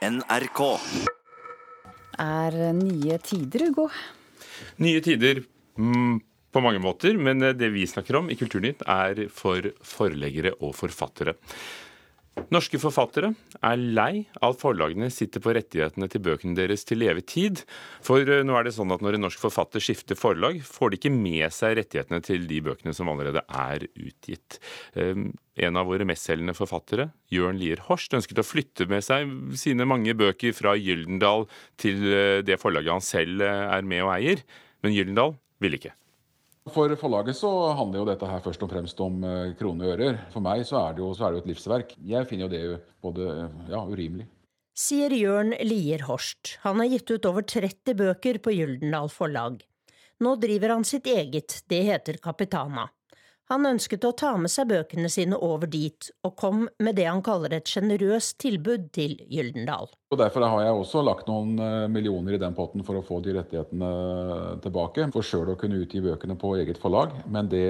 [0.00, 0.60] NRK.
[2.20, 3.84] Er nye tider, Ugo?
[4.80, 5.42] Nye tider
[5.76, 6.14] mm,
[6.52, 11.36] på mange måter, men det vi snakker om i Kulturnytt er for forleggere og forfattere.
[12.50, 13.28] Norske forfattere
[13.62, 17.62] er lei av at forlagene sitter på rettighetene til bøkene deres til evig tid.
[18.06, 20.98] For eh, nå er det sånn at når en norsk forfatter skifter forlag, får de
[20.98, 24.58] ikke med seg rettighetene til de bøkene som allerede er utgitt.
[24.98, 25.30] Ehm,
[25.62, 30.16] en av våre mestselgende forfattere, Jørn Lier Horst, ønsket å flytte med seg sine mange
[30.18, 31.46] bøker fra Gyldendal
[31.78, 34.42] til eh, det forlaget han selv eh, er med og eier,
[34.82, 35.94] men Gyldendal ville ikke.
[36.74, 40.20] For forlaget så handler jo dette her først og fremst om eh, kroner og ører.
[40.34, 41.96] For meg så er, det jo, er det jo et livsverk.
[42.12, 43.26] Jeg finner jo det både
[43.70, 44.28] ja, urimelig.
[44.80, 46.56] Sier Jørn Lier Horst.
[46.62, 49.58] Han har gitt ut over 30 bøker på Gyldendal forlag.
[50.20, 52.86] Nå driver han sitt eget, det heter Kapitana.
[53.50, 57.22] Han ønsket å ta med seg bøkene sine over dit, og kom med det han
[57.26, 59.90] kaller et sjenerøst tilbud til Gyldendal.
[60.14, 63.18] Og Derfor har jeg også lagt noen eh, millioner i den potten for å få
[63.24, 63.90] de rettighetene
[64.62, 65.08] tilbake.
[65.16, 67.16] For sjøl å kunne utgi bøkene på eget forlag.
[67.26, 67.66] Men det,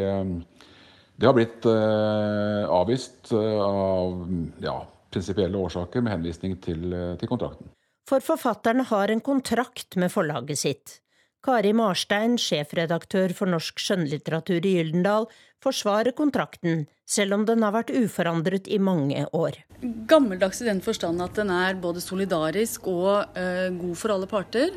[1.17, 4.21] det har blitt eh, avvist eh, av
[4.61, 4.79] ja,
[5.09, 7.73] prinsipielle årsaker med henvisning til, til kontrakten.
[8.11, 11.01] For forfatterne har en kontrakt med forlaget sitt.
[11.41, 15.25] Kari Marstein, sjefredaktør for norsk skjønnlitteratur i Gyldendal,
[15.65, 19.57] forsvarer kontrakten, selv om den har vært uforandret i mange år.
[19.81, 24.77] Gammeldags i den forstand at den er både solidarisk og uh, god for alle parter.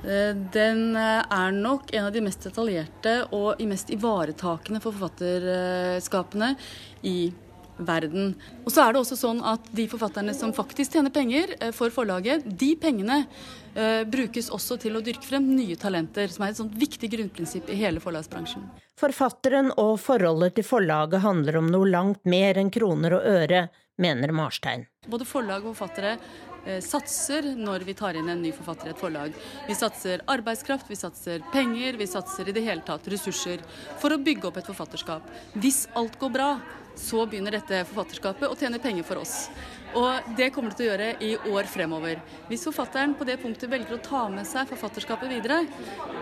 [0.00, 6.54] Uh, den er nok en av de mest detaljerte og mest ivaretakende for forfatterskapene
[7.04, 7.18] i
[7.78, 8.34] verden.
[8.64, 11.94] Og så er det også sånn at de forfatterne som faktisk tjener penger uh, for
[11.94, 13.24] forlaget, de pengene
[13.78, 17.68] Eh, brukes også til å dyrke frem nye talenter, som er et sånt viktig grunnprinsipp
[17.70, 18.64] i hele forlagsbransjen.
[18.98, 23.68] Forfatteren og forholdet til forlaget handler om noe langt mer enn kroner og øre,
[24.02, 24.86] mener Marstein.
[25.06, 26.16] Både forlag og forfattere
[26.64, 29.38] eh, satser når vi tar inn en ny forfatter i et forlag.
[29.68, 33.62] Vi satser arbeidskraft, vi satser penger, vi satser i det hele tatt ressurser
[34.02, 35.30] for å bygge opp et forfatterskap.
[35.54, 36.52] Hvis alt går bra,
[36.98, 39.48] så begynner dette forfatterskapet å tjene penger for oss.
[39.96, 42.18] Og det kommer det til å gjøre i år fremover.
[42.50, 45.62] Hvis forfatteren på det punktet velger å ta med seg forfatterskapet videre,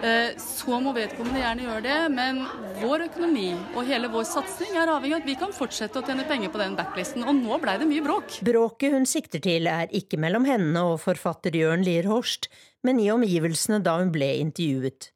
[0.06, 2.44] eh, så må vedkommende gjerne gjøre det, men
[2.82, 6.28] vår økonomi og hele vår satsing er avhengig av at vi kan fortsette å tjene
[6.28, 8.38] penger på den backlisten, og nå blei det mye bråk.
[8.46, 12.50] Bråket hun sikter til er ikke mellom henne og forfatter Jørn Lier Horst,
[12.86, 15.10] men i omgivelsene da hun ble intervjuet.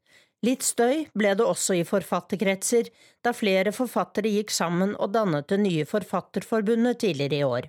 [0.47, 2.89] Litt støy ble det også i forfatterkretser,
[3.21, 7.69] da flere forfattere gikk sammen og dannet det nye Forfatterforbundet tidligere i år.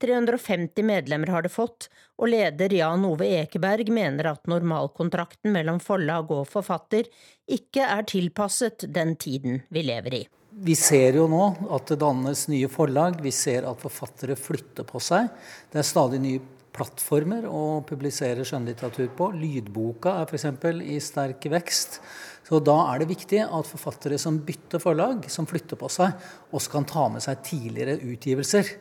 [0.00, 1.86] 350 medlemmer har det fått,
[2.18, 7.06] og leder Jan Ove Ekeberg mener at normalkontrakten mellom forlag og forfatter
[7.46, 10.22] ikke er tilpasset den tiden vi lever i.
[10.50, 14.98] Vi ser jo nå at det dannes nye forlag, vi ser at forfattere flytter på
[15.04, 15.28] seg.
[15.70, 16.42] Det er stadig nye
[16.74, 19.30] plattformer å publisere skjønnlitteratur på.
[19.36, 20.46] Lydboka er f.eks.
[20.86, 22.00] i sterk vekst.
[22.46, 26.16] Så da er det viktig at forfattere som bytter forlag, som flytter på seg,
[26.50, 28.72] også kan ta med seg tidligere utgivelser.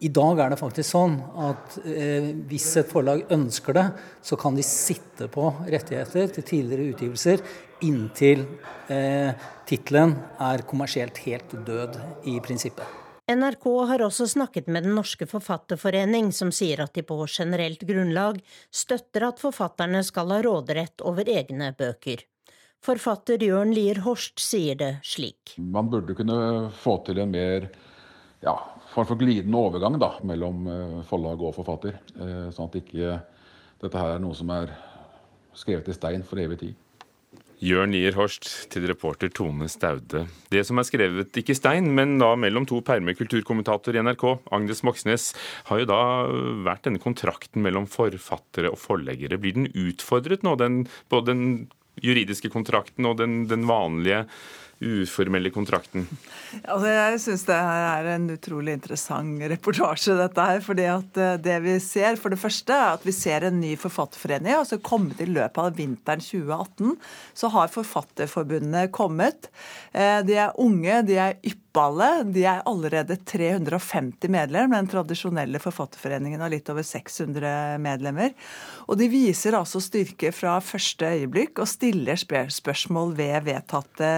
[0.00, 3.84] I dag er det faktisk sånn at eh, hvis et forlag ønsker det,
[4.24, 7.44] så kan de sitte på rettigheter til tidligere utgivelser
[7.84, 8.46] inntil
[8.88, 9.34] eh,
[9.68, 12.00] tittelen er kommersielt helt død
[12.32, 12.99] i prinsippet.
[13.30, 18.40] NRK har også snakket med Den norske forfatterforening, som sier at de på generelt grunnlag
[18.74, 22.24] støtter at forfatterne skal ha råderett over egne bøker.
[22.82, 25.54] Forfatter Jørn Lier Horst sier det slik.
[25.60, 27.68] Man burde kunne få til en mer
[28.42, 28.56] ja,
[28.94, 32.00] form for glidende overgang da, mellom eh, forlag og forfatter.
[32.16, 33.18] Eh, sånn at ikke
[33.84, 34.72] dette her er noe som er
[35.54, 36.78] skrevet i stein for evig tid.
[37.60, 40.22] Jørn Lier Horst til reporter Tone Staude.
[40.48, 44.24] Det som er skrevet ikke stein, men da mellom to permer kulturkommentator i NRK,
[44.56, 45.26] Agnes Moxnes,
[45.68, 46.00] har jo da
[46.64, 49.36] vært denne kontrakten mellom forfattere og forleggere.
[49.42, 51.44] Blir den utfordret nå, den, både den
[52.00, 54.24] juridiske kontrakten og den, den vanlige
[54.80, 56.06] uformelle kontrakten?
[56.64, 60.60] Altså, jeg syns det er en utrolig interessant reportasje, dette her.
[60.64, 63.74] fordi at eh, det vi ser, for det første, er at vi ser en ny
[63.80, 64.54] forfatterforening.
[64.56, 66.96] altså Kommet i løpet av vinteren 2018,
[67.34, 69.50] så har Forfatterforbundet kommet.
[69.92, 74.80] Eh, de er unge, de er ypperlige de er allerede 350 medlemmer.
[74.80, 78.32] Den tradisjonelle forfatterforeningen har litt over 600 medlemmer.
[78.88, 84.10] Og de viser altså styrke fra første øyeblikk og stiller spørsmål ved vedtatte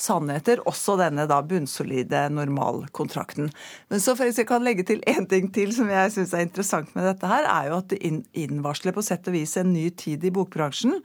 [0.00, 0.60] sannheter.
[0.68, 3.50] Også denne da bunnsolide normalkontrakten.
[3.92, 6.92] Men så for jeg kan legge til én ting til som jeg syns er interessant
[6.96, 8.00] med dette her, er jo at det
[8.36, 10.98] innvarsler på sett og vis en ny tid i bokbransjen.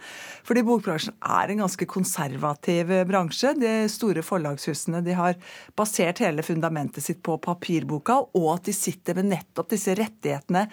[0.47, 3.55] Fordi bokbransjen er en ganske konservativ bransje.
[3.59, 5.39] De store forlagshusene de har
[5.79, 10.67] basert hele fundamentet sitt på papirboka, og at de sitter med nettopp disse rettighetene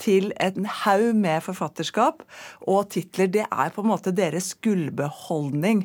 [0.00, 2.24] til en haug med forfatterskap
[2.66, 3.30] og titler.
[3.30, 5.84] Det er på en måte deres gullbeholdning.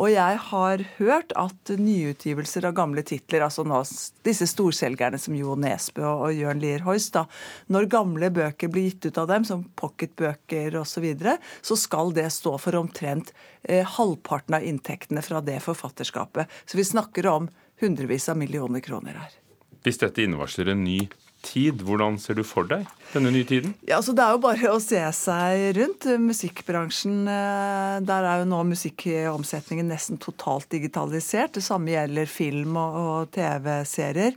[0.00, 3.82] Og jeg har hørt at nyutgivelser av gamle titler, altså nå,
[4.24, 7.26] disse storselgerne som Jo Nesbø og Jørn Lier Hoist, da,
[7.68, 12.10] når gamle bøker blir gitt ut av dem, som pocketbøker osv., så, videre, så skal
[12.16, 13.30] det stå for omtrent
[13.62, 16.50] eh, halvparten av inntektene fra det forfatterskapet.
[16.68, 17.46] Så vi snakker om
[17.80, 19.36] hundrevis av millioner kroner her.
[19.84, 20.98] Hvis dette innevarsler en ny
[21.42, 21.82] tid.
[21.86, 23.74] Hvordan ser du for deg denne nye tiden?
[23.88, 26.08] Ja, altså Det er jo bare å se seg rundt.
[26.22, 31.54] Musikkbransjen, eh, der er jo nå musikkomsetningen nesten totalt digitalisert.
[31.56, 34.36] Det samme gjelder film og TV-serier.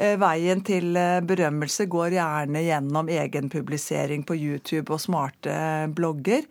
[0.00, 5.52] Eh, veien til eh, berømmelse går gjerne gjennom egenpublisering på YouTube og smarte
[5.92, 6.46] blogger.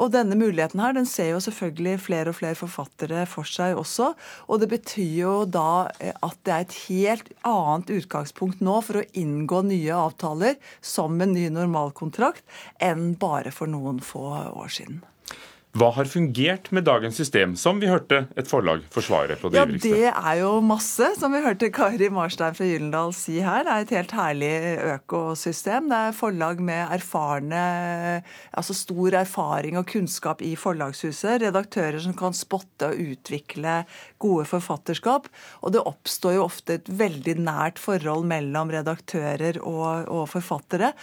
[0.00, 4.14] Og denne muligheten her, den ser jo selvfølgelig flere og flere forfattere for seg også.
[4.48, 9.02] Og det betyr jo da eh, at det er et helt annet utgangspunkt nå for
[9.02, 12.46] å inngå nye avtaler som en ny normalkontrakt
[12.80, 14.24] enn bare for noen få
[14.56, 15.04] år siden.
[15.76, 19.66] Hva har fungert med dagens system, som vi hørte et forlag forsvare på det ja,
[19.66, 19.90] ivrigste?
[19.92, 23.66] Det er jo masse, som vi hørte Kari Marstein fra Gyllendal si her.
[23.66, 24.52] Det er et helt herlig
[24.94, 25.90] økosystem.
[25.92, 27.62] Det er forlag med erfarne,
[28.56, 31.42] altså stor erfaring og kunnskap i forlagshuset.
[31.44, 33.82] Redaktører som kan spotte og utvikle
[34.22, 35.28] gode forfatterskap.
[35.60, 40.94] Og det oppstår jo ofte et veldig nært forhold mellom redaktører og, og forfattere.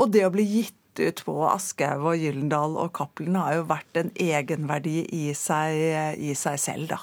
[0.00, 4.00] Og det å bli gitt ut på Aschehoug og Gyllendal og Cappelen har jo vært
[4.00, 5.78] en egenverdi i seg,
[6.18, 7.00] i seg selv, da.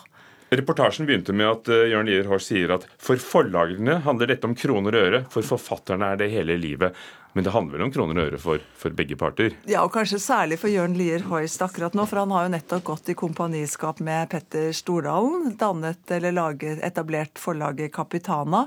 [0.49, 4.55] Reportasjen begynte med at uh, Jørn Lier Hors sier at for forlagene handler dette om
[4.57, 6.97] kroner og øre, for forfatterne er det hele livet.
[7.33, 9.53] Men det handler vel om kroner og øre for, for, begge parter?
[9.69, 12.07] Ja, og kanskje særlig for Jørn Lier Hoist akkurat nå.
[12.09, 15.53] For han har jo nettopp gått i kompaniskap med Petter Stordalen.
[15.59, 18.63] Dannet eller laget, etablert forlaget Capitana.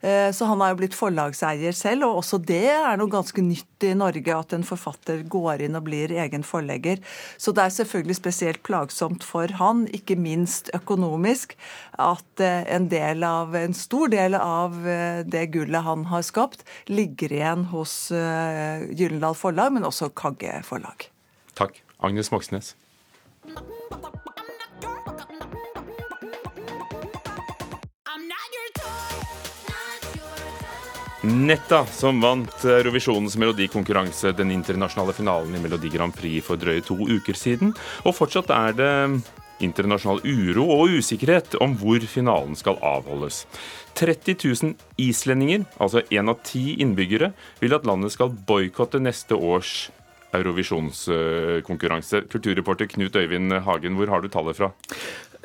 [0.00, 3.88] Eh, så han er jo blitt forlagseier selv, og også det er noe ganske nytt
[3.88, 7.02] i Norge at en forfatter går inn og blir egen forlegger.
[7.36, 11.56] Så det er selvfølgelig spesielt plagsomt for han, ikke minst økonomisk,
[11.98, 16.62] at eh, en, del av, en stor del av eh, det gullet han har skapt,
[16.86, 21.08] ligger igjen hos Gyllendal Forlag, men også Kagge Forlag.
[21.54, 21.80] Takk.
[22.04, 22.74] Agnes Moxnes.
[31.24, 36.98] Netta, som vant Eurovisjonens melodikonkurranse, den internasjonale finalen i Melodi Grand Prix for drøye to
[37.00, 37.72] uker siden.
[38.04, 38.90] Og fortsatt er det
[39.64, 43.44] internasjonal uro og usikkerhet om hvor finalen skal avholdes.
[43.98, 49.90] 30 000 islendinger, altså én av ti innbyggere, vil at landet skal boikotte neste års
[50.34, 52.24] Eurovisjonskonkurranse.
[52.30, 54.72] Kulturreporter Knut Øyvind Hagen, hvor har du tallet fra?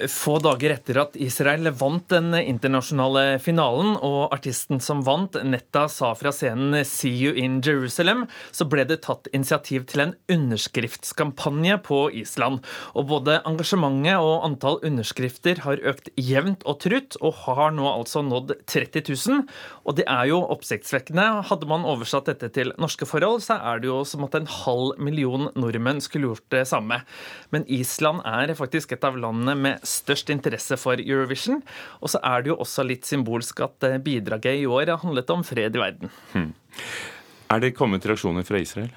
[0.08, 6.14] Få dager etter at Israel vant den internasjonale finalen, og artisten som vant, Netta, sa
[6.16, 12.12] fra scenen 'See you in Jerusalem', så ble det tatt initiativ til en underskriftskampanje på
[12.14, 12.64] Island.
[12.96, 18.24] Og både engasjementet og antall underskrifter har økt jevnt og trutt, og har nå altså
[18.24, 19.44] nådd 30 000.
[19.86, 21.44] Og det er jo oppsiktsvekkende.
[21.44, 24.96] Hadde man oversatt dette til norske forhold, så er det jo som at en halv
[24.98, 27.02] million nordmenn skulle gjort det samme.
[27.52, 31.62] Men Island er faktisk et av landene med størst interesse for Eurovision.
[32.00, 35.34] Og så er det jo også litt symbolsk at eh, bidraget i år har handlet
[35.34, 36.14] om fred i verden.
[36.34, 36.52] Hmm.
[37.50, 38.92] Er det kommet reaksjoner fra Israel?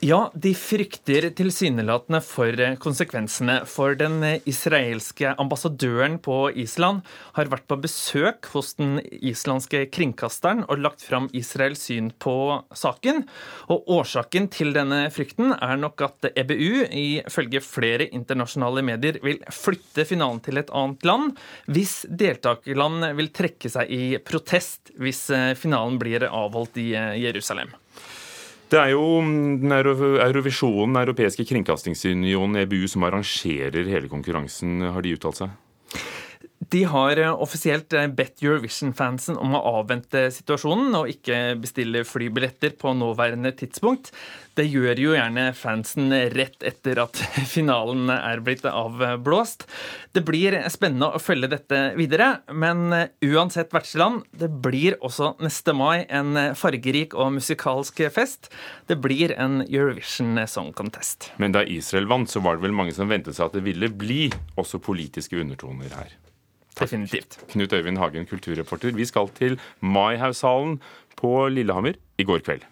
[0.00, 3.58] Ja, de frykter tilsynelatende for eh, konsekvensene.
[3.68, 7.02] For den eh, israelske ambassadøren på Island
[7.36, 12.32] har vært på besøk hos den islandske kringkasteren og lagt fram Israels syn på
[12.72, 13.26] saken.
[13.68, 20.08] Og årsaken til denne frykten er nok at EBU, ifølge flere internasjonale medier, vil flytte
[20.08, 21.36] finalen til et annet land
[21.68, 26.88] hvis deltakerland vil trekke seg i protest hvis eh, finalen blir avholdt i
[27.20, 27.76] Jerusalem.
[28.70, 34.78] Det er jo Eurovisjonen, Den europeiske kringkastingsunionen, EBU, som arrangerer hele konkurransen.
[34.94, 35.56] Har de uttalt seg?
[36.70, 42.76] De har eh, offisielt eh, bedt Eurovision-fansen om å avvente situasjonen og ikke bestille flybilletter
[42.78, 44.12] på nåværende tidspunkt.
[44.54, 47.18] Det gjør jo gjerne fansen rett etter at
[47.54, 49.66] finalen er blitt avblåst.
[50.14, 55.74] Det blir spennende å følge dette videre, men eh, uansett vertsland, det blir også neste
[55.74, 58.52] mai en fargerik og musikalsk fest.
[58.86, 61.32] Det blir en Eurovision Song Contest.
[61.42, 63.90] Men da Israel vant, så var det vel mange som ventet seg at det ville
[63.90, 66.20] bli også politiske undertoner her?
[66.80, 67.38] Definitivt.
[67.52, 68.96] Knut Øyvind Hagen, kulturreporter.
[68.96, 70.80] Vi skal til Maihaugshallen
[71.16, 72.66] på Lillehammer i går kveld.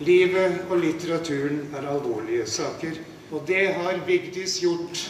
[0.00, 2.96] Livet og litteraturen er alvorlige saker,
[3.32, 5.08] og det har Vigdis gjort.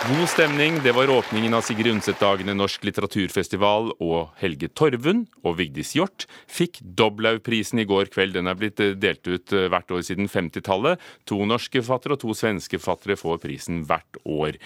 [0.00, 0.78] God stemning.
[0.82, 6.80] Det var åpningen av Sigrid Undset-dagene Norsk litteraturfestival, og Helge Torvund og Vigdis Hjort fikk
[6.80, 8.32] Doblaug-prisen i går kveld.
[8.38, 11.02] Den er blitt eh, delt ut eh, hvert år siden 50-tallet.
[11.28, 14.56] To norske forfattere og to svenske forfattere får prisen hvert år.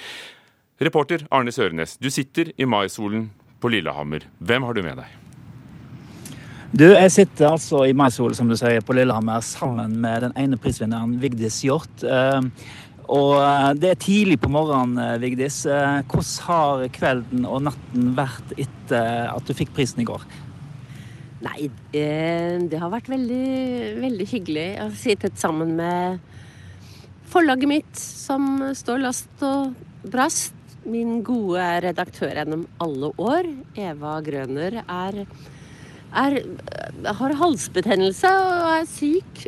[0.82, 3.28] Reporter Arne Sørenes, du sitter i maisolen
[3.62, 4.24] på Lillehammer.
[4.42, 5.20] Hvem har du med deg?
[6.74, 10.58] Du, Jeg sitter altså i maisolen som du sier, på Lillehammer sammen med den ene
[10.58, 12.02] prisvinneren, Vigdis Hjorth.
[12.02, 12.48] Eh,
[13.06, 15.60] og eh, det er tidlig på morgenen, eh, Vigdis.
[15.62, 20.26] Hvordan har kvelden og natten vært etter at du fikk prisen i går?
[21.44, 23.46] Nei, det har vært veldig,
[24.02, 24.68] veldig hyggelig.
[24.74, 26.18] Jeg har sittet sammen med
[27.30, 29.76] forlaget mitt, som står last og
[30.10, 30.63] brast.
[30.84, 33.48] Min gode redaktør gjennom alle år,
[33.80, 35.20] Eva Grøner, er,
[36.20, 36.36] er,
[37.20, 39.44] har halsbetennelse og er syk.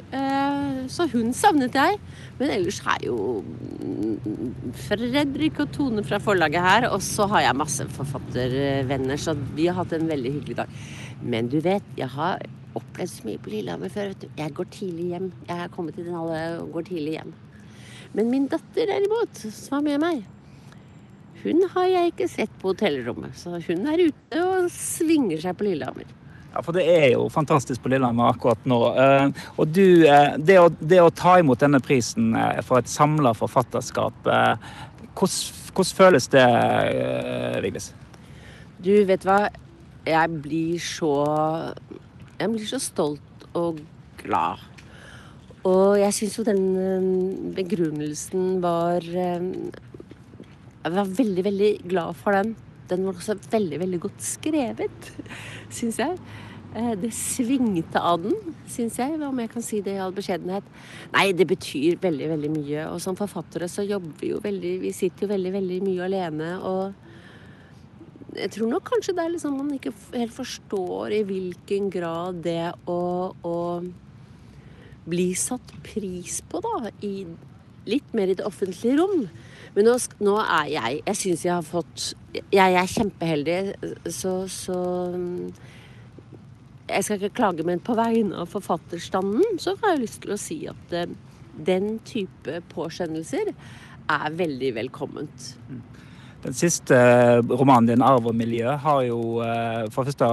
[0.92, 2.00] Så hun savnet jeg.
[2.40, 3.18] Men ellers er jo
[4.86, 6.88] Fredrik og Tone fra forlaget her.
[6.90, 10.78] Og så har jeg masse forfattervenner, så vi har hatt en veldig hyggelig dag.
[11.20, 12.40] Men du vet, jeg har
[12.76, 14.12] opplevd så mye på Lillehammer før.
[14.12, 14.28] vet du.
[14.40, 15.28] Jeg går tidlig hjem.
[15.48, 17.36] Jeg har kommet til den alle og går tidlig hjem.
[18.16, 20.24] Men min datter derimot, som var med meg,
[21.46, 23.34] hun har jeg ikke sett på hotellrommet.
[23.38, 26.08] Så hun er ute og svinger seg på Lillehammer.
[26.56, 28.78] Ja, for det er jo fantastisk på Lillehammer akkurat nå.
[28.96, 32.88] Eh, og du, eh, det å, det å ta imot denne prisen eh, for et
[32.88, 35.36] samla forfatterskap, hvordan,
[35.76, 36.46] hvordan, føles det,
[37.64, 37.90] Vigdis?
[38.80, 39.46] Du, vet hva.
[40.06, 41.12] Jeg blir så
[42.38, 43.82] Jeg blir så stolt og
[44.22, 44.62] glad.
[45.66, 46.62] Og jeg syns jo den
[47.56, 49.04] begrunnelsen var
[50.86, 52.52] Jeg var veldig, veldig glad for den.
[52.86, 55.08] Den var også veldig, veldig godt skrevet,
[55.74, 56.18] syns jeg.
[56.76, 58.36] Eh, det svingte av den,
[58.70, 60.68] syns jeg, om jeg kan si det i all beskjedenhet.
[61.14, 62.84] Nei, det betyr veldig, veldig mye.
[62.92, 66.52] Og som forfattere så jobber vi jo veldig Vi sitter jo veldig, veldig mye alene.
[66.70, 72.44] Og jeg tror nok kanskje det er liksom man ikke helt forstår i hvilken grad
[72.46, 73.02] det å,
[73.34, 73.58] å
[75.10, 77.26] bli satt pris på, da, i
[77.90, 79.26] litt mer i det offentlige rom.
[79.76, 82.10] Men nå, nå er jeg Jeg syns jeg har fått
[82.54, 83.58] Jeg er kjempeheldig,
[84.12, 84.78] så, så
[86.86, 90.38] jeg skal ikke klage, men på vegne av forfatterstanden så har jeg lyst til å
[90.38, 91.14] si at eh,
[91.66, 95.48] den type påskjønnelser er veldig velkomment.
[95.66, 95.80] Mm.
[96.42, 100.26] Den siste eh, romanen din, 'Arv og miljø', har jo eh, for første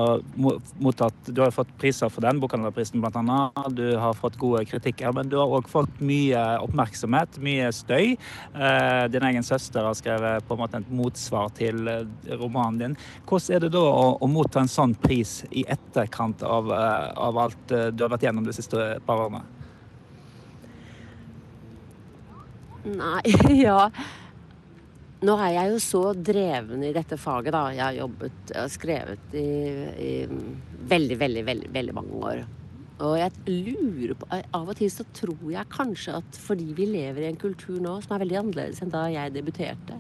[0.84, 3.40] mottatt Du har fått priser for den, Bokhandlerprisen bl.a.
[3.72, 8.14] Du har fått gode kritikker, men du har òg fått mye oppmerksomhet, mye støy.
[8.54, 11.88] Eh, din egen søster har skrevet på en måte et motsvar til
[12.38, 12.98] romanen din.
[13.26, 17.70] Hvordan er det da å, å motta en sånn pris i etterkant av, av alt
[17.72, 19.46] du har vært gjennom de siste par årene?
[22.84, 23.24] Nei,
[23.66, 23.88] ja
[25.24, 27.64] nå er jeg jo så dreven i dette faget, da.
[27.72, 29.48] Jeg har jobbet og skrevet i,
[30.04, 30.12] i
[30.92, 32.44] veldig, veldig, veldig, veldig mange år.
[33.04, 37.24] Og jeg lurer på Av og til så tror jeg kanskje at fordi vi lever
[37.24, 39.98] i en kultur nå som er veldig annerledes enn da jeg debuterte,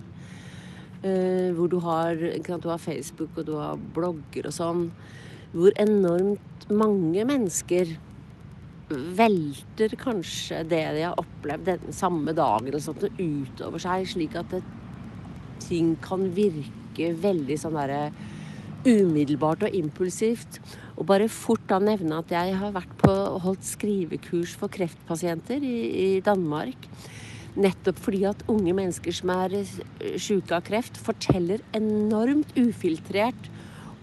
[1.03, 4.87] uh, hvor du har, du har Facebook og du har blogger og sånn,
[5.55, 7.97] hvor enormt mange mennesker
[9.17, 14.51] velter kanskje det de har opplevd den samme dagen eller sånt, utover seg, slik at
[14.53, 14.61] det
[15.73, 18.05] ting kan virke veldig sånn derre
[18.83, 20.59] umiddelbart og impulsivt.
[20.97, 23.13] Og bare fort da nevne at jeg har vært på
[23.43, 26.89] holdt skrivekurs for kreftpasienter i, i Danmark.
[27.53, 29.59] Nettopp fordi at unge mennesker som er
[30.17, 33.49] syke av kreft, forteller enormt ufiltrert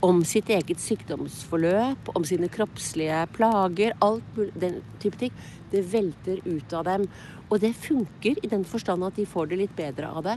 [0.04, 5.34] om sitt eget sykdomsforløp, om sine kroppslige plager, alt den type ting.
[5.70, 7.06] Det velter ut av dem.
[7.50, 10.36] Og det funker i den forstand at de får det litt bedre av det.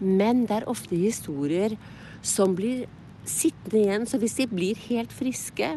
[0.00, 1.76] Men det er ofte historier
[2.24, 2.86] som blir
[3.28, 4.08] sittende igjen.
[4.08, 5.74] Så hvis de blir helt friske,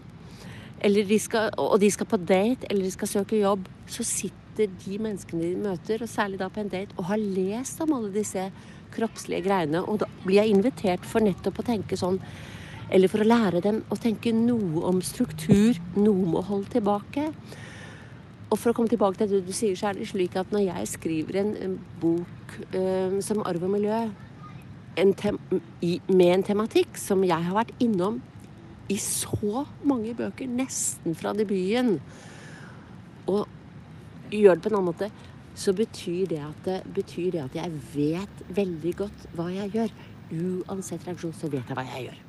[0.85, 4.97] de skal, og de skal på date eller de skal søke jobb, så sitter de
[5.01, 8.47] menneskene de møter, og særlig da på en date, og har lest om alle disse
[8.95, 9.81] kroppslige greiene.
[9.83, 12.21] Og da blir jeg invitert for nettopp å tenke sånn
[12.93, 17.29] Eller for å lære dem å tenke noe om struktur, noe med å holde tilbake.
[18.51, 20.67] Og for å komme tilbake til det du sier, så er det slik at når
[20.67, 24.05] jeg skriver en, bok eh, som arv og miljø,
[24.95, 28.21] i, med en tematikk som jeg har vært innom
[28.87, 31.97] i så mange bøker, nesten fra debuten,
[33.25, 33.49] og
[34.31, 35.09] gjør det på en annen måte,
[35.55, 39.97] så betyr det, at, det, betyr det at jeg vet veldig godt hva jeg gjør.
[40.35, 42.24] Uansett reaksjon, så vet jeg hva jeg gjør.